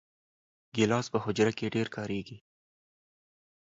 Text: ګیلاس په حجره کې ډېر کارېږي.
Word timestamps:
ګیلاس 0.75 1.05
په 1.13 1.17
حجره 1.25 1.51
کې 1.57 1.73
ډېر 1.75 1.87
کارېږي. 1.95 2.37